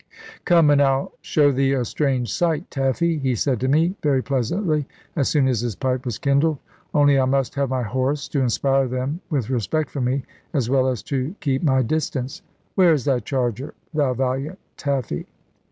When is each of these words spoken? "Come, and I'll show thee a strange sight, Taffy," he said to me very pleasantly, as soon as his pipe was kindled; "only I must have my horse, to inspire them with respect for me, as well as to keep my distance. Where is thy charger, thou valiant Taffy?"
"Come, 0.45 0.71
and 0.71 0.81
I'll 0.81 1.11
show 1.21 1.51
thee 1.51 1.73
a 1.73 1.85
strange 1.85 2.33
sight, 2.33 2.71
Taffy," 2.71 3.19
he 3.19 3.35
said 3.35 3.59
to 3.59 3.67
me 3.67 3.93
very 4.01 4.23
pleasantly, 4.23 4.87
as 5.15 5.29
soon 5.29 5.47
as 5.47 5.61
his 5.61 5.75
pipe 5.75 6.05
was 6.05 6.17
kindled; 6.17 6.57
"only 6.91 7.19
I 7.19 7.25
must 7.25 7.53
have 7.53 7.69
my 7.69 7.83
horse, 7.83 8.27
to 8.29 8.39
inspire 8.41 8.87
them 8.87 9.21
with 9.29 9.51
respect 9.51 9.91
for 9.91 10.01
me, 10.01 10.23
as 10.55 10.71
well 10.71 10.87
as 10.87 11.03
to 11.03 11.35
keep 11.39 11.61
my 11.61 11.83
distance. 11.83 12.41
Where 12.73 12.93
is 12.93 13.05
thy 13.05 13.19
charger, 13.19 13.75
thou 13.93 14.15
valiant 14.15 14.57
Taffy?" 14.75 15.27